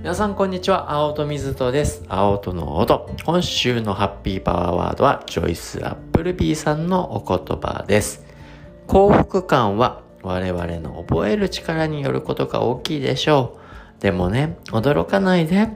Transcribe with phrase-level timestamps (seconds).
[0.00, 0.90] 皆さんこんにちは。
[0.90, 2.02] 青戸水戸です。
[2.08, 3.14] 青戸の音。
[3.22, 8.24] 今週のハッピーパワーワードはジョイス・アップルビーさんのお言葉です。
[8.86, 13.58] 幸福感は我々の覚える力によることが大きいでしょ
[13.98, 14.00] う。
[14.00, 15.68] でもね驚かないで。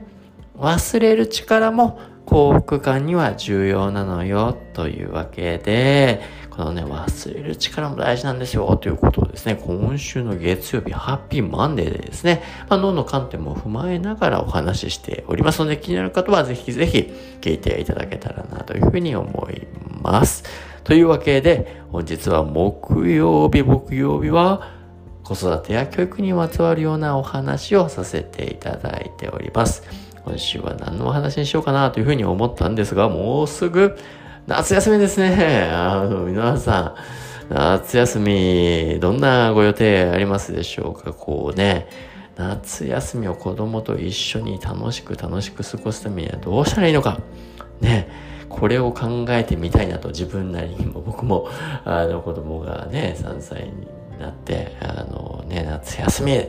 [0.57, 4.57] 忘れる力も幸福感には重要なのよ。
[4.73, 6.21] というわけで
[6.55, 19.67] このね、忘れる力も大事なんですよ、ということですね、今週の月曜日、ハッピーマンデーでですね、まあ、脳の観点も踏まえながらお話ししておりますので、気になる方はぜひぜひ聞いていただけたらなというふうに思い
[20.01, 20.45] ます。
[20.85, 24.69] というわけで、本日は木曜日、木曜日は、
[25.25, 29.83] 子育てや教育にまつわるようなお話をさせていただいております。
[30.23, 33.97] 今週は何のお話にしようかなというふうに思ったんですが、もうすぐ
[34.47, 35.69] 夏休みですね。
[35.73, 36.95] あの、皆さ
[37.49, 41.13] ん、夏休み、どんなご予定ありますでしょうか？
[41.13, 41.87] こうね、
[42.35, 47.19] 夏休みを子供と一緒に楽しく楽しく過ごすためにはどうしたらいいのか？
[47.81, 48.07] ね、
[48.49, 51.47] これを考えてみたいなと自分なりにも、僕も、
[51.83, 53.87] あの、子供がね、3歳に
[54.19, 56.45] なって、あのね、夏休みっ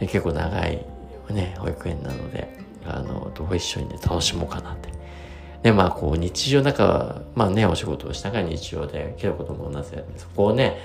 [0.00, 0.84] て、結構長い
[1.30, 2.48] ね、保育園なので、
[2.86, 4.88] あの、どう一緒にね、楽しもうかなって。
[5.62, 10.78] で、まあ、こう、日常の中、まあね、お仕事をしながら日常で、けど子供も同じやそこをね、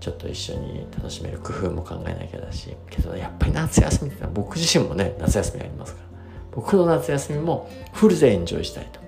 [0.00, 6.06] ちょっと一緒に楽しめる工夫も考えなきゃだし、けどやっぱり夏休みって僕自身もね、夏休みありますから、
[6.50, 9.00] 僕の夏休みもフルでエンジョイしたいと。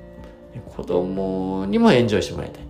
[0.77, 2.63] 子供にもエンジョイしてもらいたい。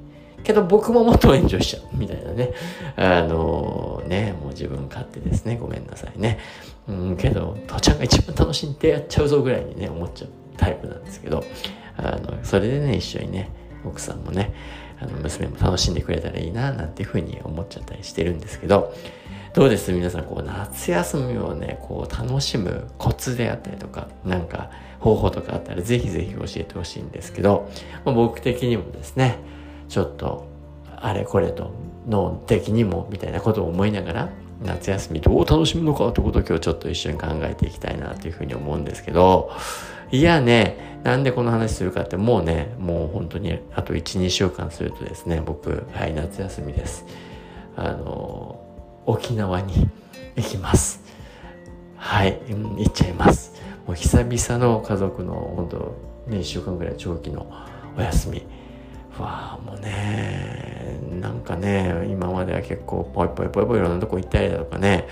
[0.43, 1.97] けど僕ももっとエンジョイしちゃう。
[1.97, 2.53] みたいなね。
[2.97, 5.59] あのー、ね、もう自分勝手ですね。
[5.59, 6.39] ごめんなさいね。
[6.89, 11.45] うん、けど、父ちゃんが一番楽しんでやっちゃうぞぐらいにね、思っちゃうタイプなんですけど、
[11.97, 13.51] あのそれでね一緒にね
[13.85, 14.55] 奥さんもね
[15.01, 18.95] あの娘も楽しんでくれたらいいななんていうふうに思っちゃったりしてるんですけど
[19.53, 19.93] どうです？
[19.93, 27.71] 皆さんこう夏休みをねこう楽しむコツであったりとかなんか方法とかあったらぜひぜひ教えてほしいんですけど、
[28.05, 29.39] 僕的にもですね
[29.89, 30.49] ちょっと
[30.97, 31.73] あれこれと
[32.09, 34.29] 脳的にもみたいなことを思いながら
[34.63, 39.53] 夏休みどう楽しむのかということを今日ちょっと一緒に考えていきたいなというふうに思うんですけど
[40.11, 47.05] いやね、なんでこの話するかって、もうね、もう本当にあと1、2週間するとですね、僕、はい、夏休みです。
[47.77, 48.59] あの、
[49.05, 49.91] 沖縄に
[50.35, 51.03] 行きます。
[51.97, 53.53] はい、行っちゃいます。
[53.87, 55.77] もう久々の家族の、本当
[56.31, 57.47] ね、1週間ぐらい長期の
[57.99, 58.43] お休み。
[59.19, 65.07] わあ、もうね、なんかね、今までは結構ぽいぽいぽいぽいいろんなとこ行ったりだとかね、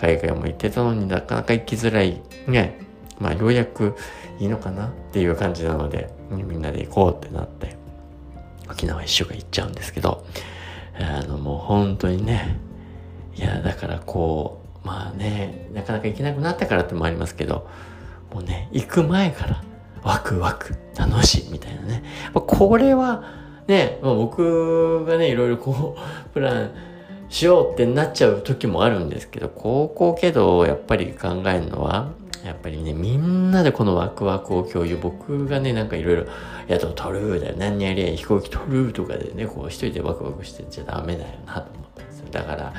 [0.00, 2.85] 海外も行ってたのになかなか行きづらい、ね、
[3.18, 3.94] まあようやく
[4.38, 7.76] いいのかなっていう感じなので、みんなで行こうってなって、
[8.70, 10.24] 沖縄一週間行っちゃうんですけど、
[10.98, 12.58] あのもう本当にね、
[13.36, 17.68] いや、だからこう、まあね、なかなか行けなくなったからってもありますけど、
[18.32, 19.62] もうね、行く前から
[20.02, 22.02] ワクワク、楽しいみたいなね。
[22.32, 23.24] これは
[23.66, 26.70] ね、僕がね、いろいろこう、プラン
[27.28, 32.10] しようってなっちゃう時もあるんですけど、高校けどやっぱり考えるのは、
[32.44, 36.26] やっぱりね、みんなでこのワクワクを共有、僕がね、なんかいろいろ、
[36.68, 37.40] 宿取る？
[37.40, 42.26] だよ、何やりゃ飛行機取るとかでね、こう一人でワクワクしてちゃダメだよなと思ったんですよ。
[42.30, 42.72] だから、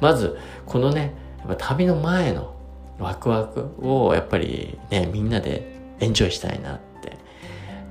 [0.00, 2.54] まず、このね、やっぱ旅の前の
[2.98, 7.18] ワクワクをやっぱりね、みんなでエンジョイしたいなって。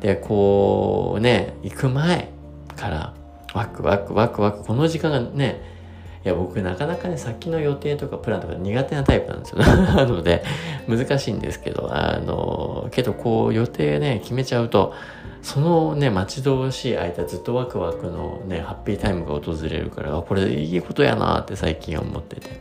[0.01, 2.29] で、こうね、行く前
[2.75, 3.13] から
[3.53, 5.78] ワクワクワクワク、この時間がね、
[6.25, 9.59] いや、僕なかなかね、先の予定とかプランとか苦手なタイプなんですよ。
[9.63, 10.43] なので、
[10.87, 14.93] 難しいんですけど、あの、けどこう予定ね、決めちゃうと、
[15.41, 22.59] そのね、待ち遠しい間ずっとワクワクのね、ハッピータイムが訪れるから、これいいことやなって最近思ってて。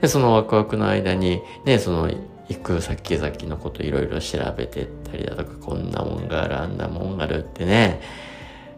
[0.00, 2.10] で、そのワクワクの間に、ね、その、
[2.48, 8.00] 行く先々のこといろいろ調べてったりだとか、こんなもんがある、あんなもんがあるってね、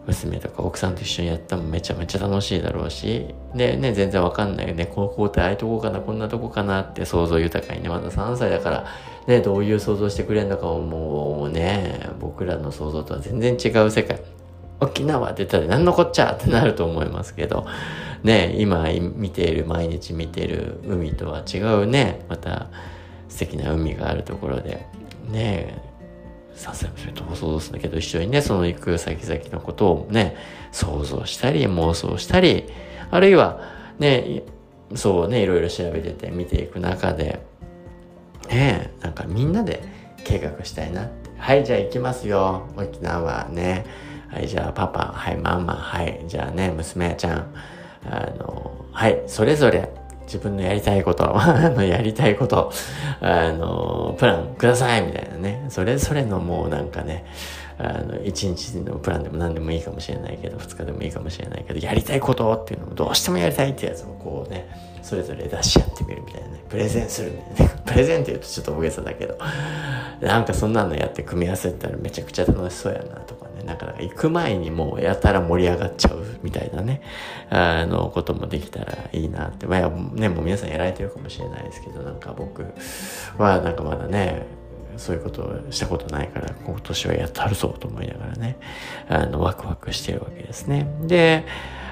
[0.07, 4.87] 娘とか奥さんと一緒にやったらめちゃめちゃ楽しいだろうし、でね、全然わかんないよね。
[4.87, 8.87] ここってああいうとこかな、こんなとこかなって想像豊かにね、まだ3歳だから、
[9.27, 14.21] ね、どういう想像してくれるのかもうね、僕らの想像とは全然違う世界。
[14.81, 17.67] 沖縄って言ったら何のこっちゃってなると思いますけど、
[18.23, 22.69] ね、今見ている、毎日見ている海とは違うね、また
[23.29, 24.87] 素敵な海があるところで、
[25.31, 25.79] ね、
[26.55, 30.37] さすがにと想像するんだけど、一緒にね、その行く先々のことをね、
[30.73, 32.65] 想像したり、妄想したり、
[33.11, 33.61] あるいは、
[33.99, 34.43] ね、
[34.95, 37.45] そうね、いろいろ調べてて見ていく中で、
[38.49, 39.83] ね、なんかみんなで
[40.25, 41.11] 計画したいな。
[41.39, 42.69] はい、じゃあ行きますよ。
[42.77, 43.85] 沖縄ね。
[44.29, 47.55] はい、じゃあパパ、はい、ママ、はい、じゃあね、娘ちゃん。
[48.07, 49.91] あの、はい、それぞれ
[50.27, 51.25] 自分のやりたいこと、
[51.83, 52.73] やりたいこと、
[53.21, 55.67] あの、プランくださいみたいなね。
[55.69, 57.25] それぞれのもうなんかね、
[57.79, 64.69] あの、1日のプランでも何でもいいかもしれないけど、2日でもいいかもしれないけど、やりたいことっていうのもどうしてもやりたいってやつもこうね、
[65.03, 66.65] それぞれ出し合ってみるみたいなね。
[66.69, 67.81] プレゼンするみたいなね。
[67.85, 69.37] プレゼンって言うとちょっと大げさだけど、
[70.21, 73.54] なんかそんなのやって組み合わせたらめちゃくちゃ楽しそうやなとかね。
[73.65, 77.03] なんか行く前にもうやたら盛り上がっちゃうみたいなね、
[77.51, 79.67] あの、こともできたらいいなって。
[79.67, 82.65] まあね、もう皆さんやられてるかもしれないですけど、なんか僕
[83.39, 84.47] はなんかまだね、
[84.97, 88.59] そういうことをしたことないから、今年はやったるぞと思いながらね、
[89.09, 90.87] あの、ワクワクしてるわけですね。
[91.03, 91.45] で、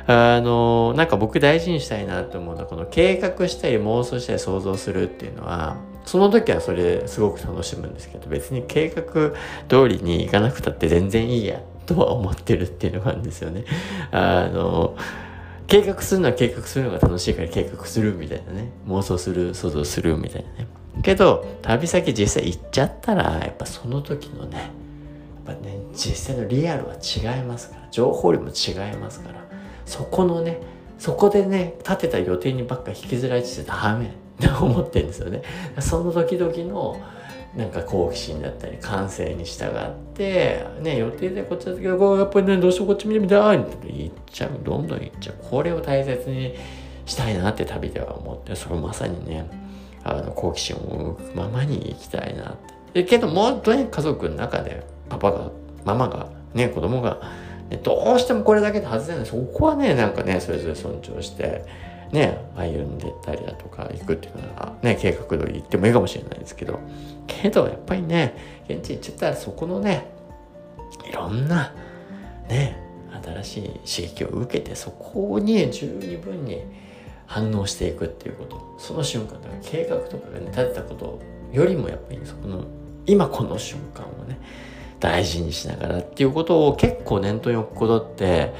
[0.06, 9.32] あの、なんか僕大事にしたいなと思うのは、この計画したり妄想したり想像するっていうのは、その時はそれすごく楽しむんですけど、別に計画
[9.68, 13.64] 通りに行かなくたって全然いいや、とは思ってるっていうのがあるんですよね。
[14.10, 14.96] あの、
[15.66, 18.72] 計画するのは計画するのが楽しいから計画するみたいなね。
[18.88, 20.66] 妄想する、想像するみたいなね。
[21.02, 24.58] けど、旅先実際行っちゃったら、やっぱその時のね、
[25.46, 29.42] やっぱね、実際のリアルは違いますから、情報量も違いますから、
[29.86, 30.60] そこのね、
[30.98, 35.42] そこでね、立てた予定にばっか引きずられてダメっ て思ってるんですよね。
[35.80, 37.00] その時々の、
[37.56, 46.54] なんか好奇心だったり感性に従ってね予定でこっちだけどやっぱりねどうしようこっち見てみたいって言っちゃうどんどん言っちゃうこれを大切に
[47.04, 49.50] したいなって旅では思ってそれまさにね
[50.02, 52.56] あの好奇心を向くままに行きたいなっ
[52.94, 53.04] て。
[53.04, 55.50] けどもっとね家族の中でパパが
[55.84, 57.20] ママがね子供が、
[57.70, 61.64] ね、どうしてもこれだけで外せないそこはねなんかねそれぞれ尊重して
[62.12, 66.78] ね歩んでったりだとか行くっていうのはね計画通り行ってもいいかもしれないですけど。
[67.26, 70.12] けどやっぱりね現地行っちゃったらそこのね
[71.08, 71.72] いろんな
[72.48, 72.76] ね
[73.42, 76.62] 新しい刺激を受けてそこに十二分に
[77.26, 78.76] 反応していくっていうこと。
[78.78, 81.20] その瞬間だから計画とかがね立てたこと
[81.52, 82.64] よりもやっぱりそこの
[83.06, 84.38] 今この瞬間をね
[85.00, 88.52] 大事にしながらっていうことを結構念頭に置くことって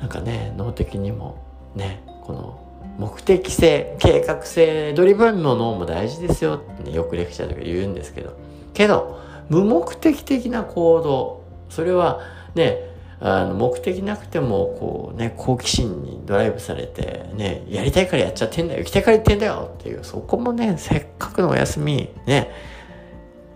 [0.00, 1.42] なんかね脳的にも
[1.74, 2.65] ねこの
[2.98, 8.36] 目的性計画性ドリブンの脳も大事ですよって、ね、よくレクチャーとか言うんですけど。
[8.72, 12.20] けど無目的的な行動それは
[12.54, 12.78] ね
[13.18, 22.50] あの目的なくてもこうね好奇心にドライブされてねやりたいからやっちゃってんだよ行きたいから行ってんだよっていうそこもねせっかくのお休みね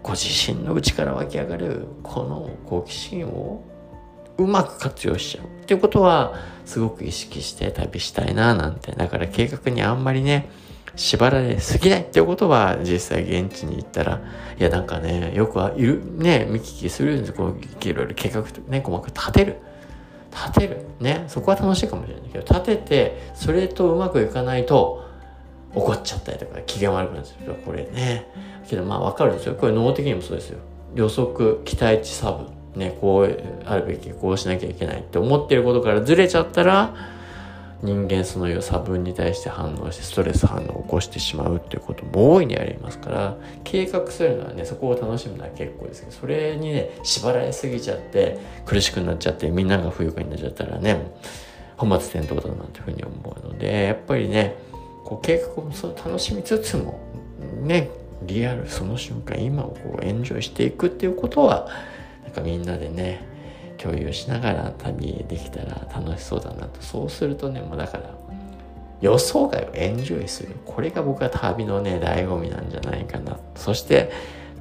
[0.02, 3.62] ご自身の内から湧き上がるこの好奇心を
[4.42, 5.44] うまく活用しちゃう。
[5.44, 6.34] っていうことは
[6.64, 8.92] すごく意識して旅したいななんて。
[8.92, 10.48] だから計画にあんまりね
[10.96, 12.02] 縛られすぎない。
[12.02, 14.20] っていうことは実際現地に行ったら
[14.58, 17.56] いやなんかねよくはいるね見聞きするんですこう
[17.88, 19.56] いろいろ計画ね細かく立てる。
[20.32, 20.86] 立てる。
[21.00, 25.04] ねそこは楽しいかもしれないけど立ててそれとうまくいかないと
[25.74, 27.54] 怒っちゃったりとか機嫌悪くなっちゃう。
[27.64, 28.26] これね。
[28.68, 29.54] けどまあわかるんでしょ。
[29.54, 30.58] これ脳的にもそうですよ。
[30.94, 32.59] 予測期待値差分。
[32.76, 36.94] ねこうあるべきこうしなきゃいけないって思ってることからずれちゃったら
[37.82, 51.10] 人間その差分に対して反応してストレス反応を起こしてしまうっていうことも大いにありますから計画するのはねそこを楽しむのは結構ですけどそれにね縛られすぎちゃって苦しくなっちゃってみんなが不愉快になっちゃったらね
[51.78, 54.56] 本末転倒だなっていうふうに思うのでやっぱりね
[55.04, 57.00] こう計画もそう楽しみつつも
[57.62, 57.88] ね
[58.22, 61.68] リアルその瞬間今をこうエンジョイしていくっていうことは
[62.30, 63.26] なんかみんなでね
[63.76, 68.14] 共有しながら旅できたら楽しそうだなとそうするとねもうだから
[69.00, 74.12] 予想外をエンジョイするこれが僕は旅のね醍醐味なんじゃないかなそして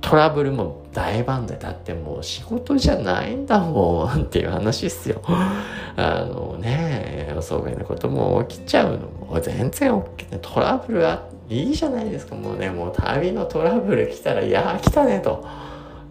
[0.02, 5.22] トラブルも大バンでだってもう仕事じゃないんだもんっていう話っすよ。
[5.28, 10.40] あのね、予想外のことも起きちゃうのも全然 OK ね。
[10.42, 12.36] トラブルはいいじゃないですか。
[12.36, 15.44] もうね、もう旅のトラブル来たら、いや来たねと。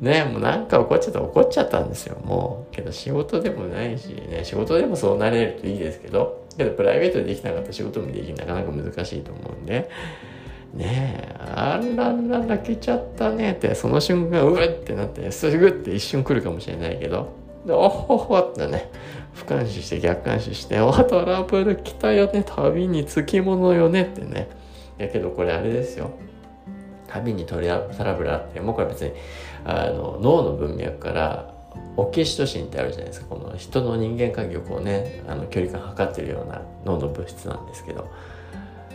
[0.01, 2.75] ね、もうなんか怒っちゃった怒っちゃったんですよ、もう。
[2.75, 9.91] けど仕事でもないし、ね、仕事でもそうなれるといいですけど、けどプライベートでできなかった仕事もできなかなか難しいと思うんで、
[10.75, 17.33] ねえ、あらら泣けちゃったねって、その瞬間、うわってなって、すぐって一瞬来るかもしれないけど、
[17.67, 18.91] で、おほほってね、
[19.35, 24.49] 俯瞰視して逆監視して、おトラブル来たよね、旅につきものよねってね。
[24.99, 26.11] やけどこれあれですよ。
[27.09, 27.81] 旅にトラ
[28.15, 29.13] ブルあって、もうこれ別に
[29.65, 31.55] あの脳の文脈から
[31.97, 33.27] オキシトシンってあるじゃないですか。
[33.29, 38.09] この人の人間関係をこうねあの距離感測ってるような脳の物質なんですけど。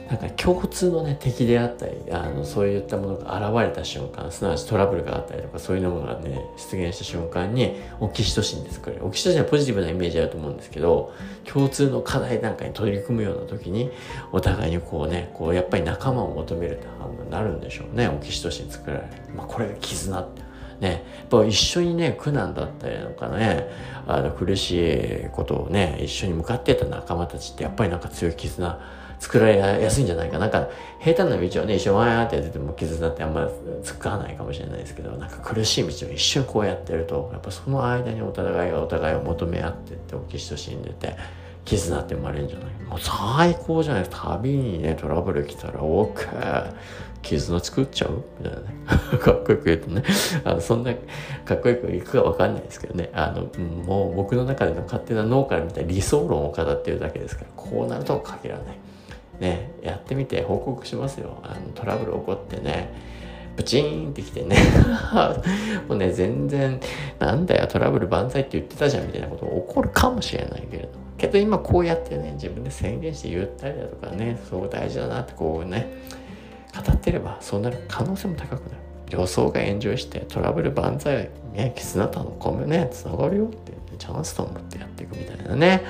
[0.09, 11.13] なんか共通のね敵であったりあのそういったものが現れた瞬間すなわちトラブルがあったりとかそういうものがね出現した瞬間にオキシトシンで作れるオキシトシンはポジティブなイメージあると思うんですけど
[11.45, 13.91] 共通の課題なんかに取り組むような時に
[14.31, 20.43] お互いにこうねこうやっぱり仲間を求めるって反応になるんでしょうねオキシトシン作られる、まあ、これが絆って
[20.79, 23.69] ね、やっぱ一緒にね、苦難だったりとかね、
[24.05, 28.79] あの苦しいことをね、一緒に向かってた仲間たちってやっぱりなんか強い絆
[29.23, 30.37] 作られやすいんじゃないか。
[30.37, 30.67] なんか、
[30.99, 33.47] 平坦な道をね、一緒にわーってやってても絆ってあんまり
[33.81, 41.15] 使わないかもしれないですけど、なんか苦しい道を一瞬こうやってると、やっぱその間にお互いがお互いを求め合ってってオキシトシン出て、
[41.63, 44.33] 絆って生まれるんじゃないもう最高じゃないですか。
[44.33, 46.73] 旅にね、トラブル来たら OK。
[47.21, 48.21] 絆作っちゃう？
[48.41, 48.75] みたいなね。
[49.23, 50.03] かっこよく言うとね。
[50.43, 50.93] あの、そんな
[51.45, 53.09] かっこよくいくかわかんないですけどね。
[53.13, 53.43] あの、
[53.85, 58.77] もう僕の中での勝手な脳から見た理想論を語ってるだけですから、こうなるとは限らない。
[59.39, 61.39] ね、やってみて報告しますよ。
[61.43, 63.13] あの、トラブル起こってね。
[63.55, 64.57] ブチーンってきてね
[65.87, 66.79] もうね、全然、
[67.19, 70.89] なんだよ、トラブル万歳って言ってたじゃんみたいなこと起こるかもしれないけれど。
[71.17, 75.87] けど今こうやってね、自分で宣言して言ったりだとかね、そう大事だなってこうね、
[76.75, 78.83] 語ってればそうなる可能性も高くなる。
[79.11, 85.83] 予想が炎上してトラブル万歳、ね、絆との込むね、つながるよって、チャンスと思ってやっていくみたいなね。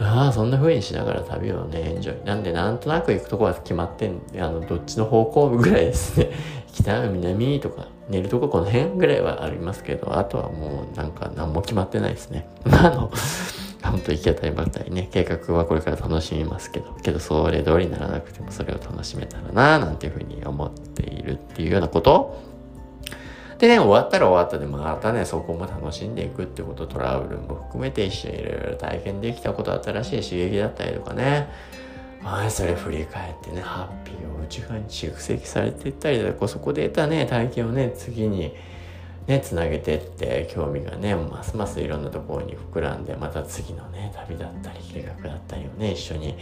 [0.00, 2.24] ああ、そんな風にしながら旅をね、エンジョイ。
[2.24, 6.30] なんで、なんとなく行くとこは決まってんで、あの、どっちの方向ぐらいですね。
[6.72, 12.48] 北、南とか、寝るとここの辺ぐらいはありますけど、あとはもうなんか何も決まってないですね。
[12.64, 13.10] まあ、あの、
[13.82, 22.47] 本当行き当たりばったりね、計画はこれから楽しみますけど、けどそれ通りにならなくてもそれを楽しめたらな、なんていうふうに思っているっていうようなこと
[23.58, 31.48] でね、終わったら終わったでまたね、そこも楽しんでいくってこと、トラブルも含めて一緒にいろいろ体験できたこと、新しい刺激だったりとかね、
[32.22, 38.54] まあ、それ振り返ってね、ハッピーを内側に蓄積されていったりだとか、そこで得たね、体験をね、次に、
[39.28, 46.34] ね、つなげてって興味がねますますいろんなところに膨らんでまた次のね旅だったり計画だったりをね一緒に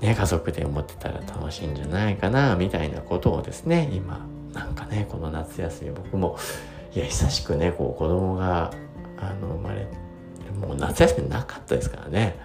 [0.00, 6.38] ね家族で思ってたら楽しいんじゃないかなみたいなことをですね今なんかねこの夏休み僕も
[6.94, 8.72] いや久しくねこう子供が
[9.18, 9.86] あの生まれ
[10.60, 12.36] もう夏休みなかったですからね。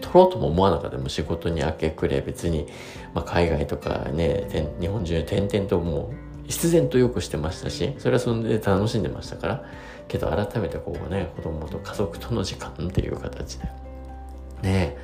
[0.00, 0.98] 取ろうとも思わなかった。
[0.98, 2.66] も仕事に明け暮れ別に、
[3.14, 6.12] まあ、海外とかね日本中転々とも
[6.44, 9.64] う必然とよくしてましたしそれはそれで楽しんでましたから。
[10.08, 13.68] けど改めてこうね子供と家族との時間っていう形で
[14.60, 14.96] ね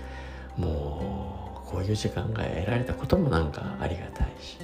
[0.56, 4.58] もうこういう時間が得られたこともなんかありがたいし。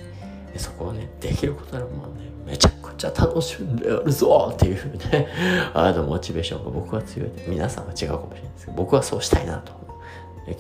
[0.59, 5.29] そこをねできることならもうねめちゃくちゃ楽しんでやるぞっていうね
[5.75, 7.31] あのモチベーションが僕は強い。
[7.31, 9.73] で皆さんは違うかもしれないですけど僕はそうしたいなと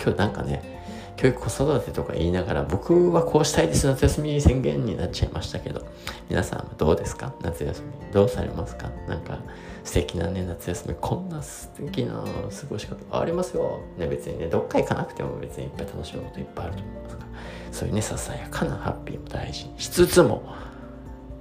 [0.02, 0.82] 今日なんかね
[1.16, 5.82] 教育子育てとか言いながら僕はこうしたいです夏休み宣言になっちゃいましたけど
[6.28, 7.32] 皆さんはどうですか？
[7.42, 8.90] 夏休みどうされますか？
[9.08, 9.38] なんか
[9.84, 17.28] 素敵なね夏休みこんな素敵な過ごし方ありますよ、ね、別にねどっか行かなくても別にいっぱい楽しむこといっぱいあると思いますから
[17.72, 20.54] そういうねささやかなハッピーも大事にしつつも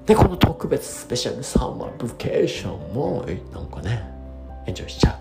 [0.05, 4.03] でこの特別スペシャルサマーブケーションもなんかね
[4.67, 5.19] エンジョイしちゃ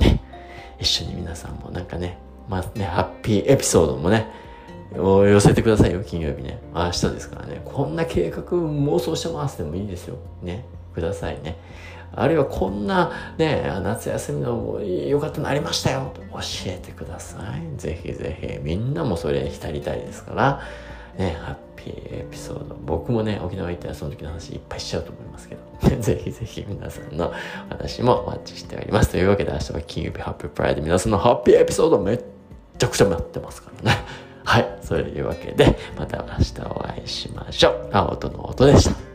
[0.00, 0.20] うね
[0.80, 4.26] 一緒に皆さんもなんかねまあね、ハッピーエピソードもね、
[4.94, 6.58] 寄せてくださいよ、金曜日ね。
[6.74, 7.60] 明日ですからね。
[7.64, 10.16] こんな計画妄想してますでもいいですよ。
[10.42, 10.64] ね。
[10.94, 11.56] くださいね。
[12.14, 17.80] あるいはこんなね、夏休みの良かったのありましたよ教えてください。
[17.80, 18.58] ぜひぜひ。
[18.62, 20.60] みんなもそれに浸りたいですから、
[21.16, 22.76] ね、ハッピーエピソード。
[22.84, 27.32] 僕もね、沖縄行ったらその時の話いっぱいしちゃうと思いますけど、 ぜひぜひ皆さんの
[27.68, 29.10] 話もお待ちしております。
[29.10, 32.24] というわけで明日は金曜日ハッピープライド皆さんのハッピーエピソードめっ
[32.78, 33.98] ちゃくちゃ待ってますからね。
[34.44, 34.78] はい。
[34.80, 37.88] そういうわけで、また明日お会いしましょう。
[37.92, 39.07] 青との音でした。